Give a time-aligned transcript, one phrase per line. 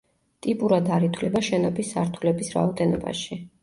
[0.45, 3.45] ტიპურად არ ითვლება შენობის სართულების რაოდენობაში.